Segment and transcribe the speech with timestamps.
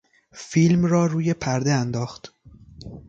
[0.31, 2.33] فیلم را روی پرده انداخت.